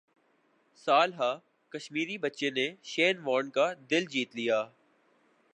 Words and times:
سالہ 0.87 1.29
کشمیری 1.71 2.17
بچے 2.17 2.49
نے 2.49 2.67
شین 2.83 3.15
وارن 3.25 3.49
کا 3.49 3.71
دل 3.89 4.05
جیت 4.11 4.35
لیا 4.35 4.63